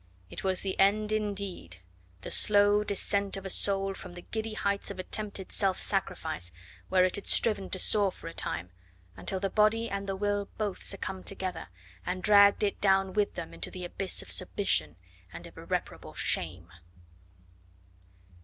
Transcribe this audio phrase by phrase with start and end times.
[0.31, 1.77] It was the end indeed,
[2.21, 6.51] the slow descent of a soul from the giddy heights of attempted self sacrifice,
[6.89, 8.71] where it had striven to soar for a time,
[9.15, 11.67] until the body and the will both succumbed together
[12.03, 14.95] and dragged it down with them into the abyss of submission
[15.31, 16.69] and of irreparable shame.